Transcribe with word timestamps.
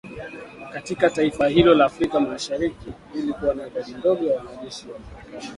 katika 0.73 1.09
taifa 1.09 1.47
hilo 1.47 1.73
la 1.73 1.85
Afrika 1.85 2.19
mashariki 2.19 2.93
ili 3.15 3.33
kuwa 3.33 3.53
na 3.53 3.67
idadi 3.67 3.91
ndogo 3.93 4.25
ya 4.25 4.37
wanajeshi 4.37 4.87
wa 4.87 4.99
Marekani 4.99 5.47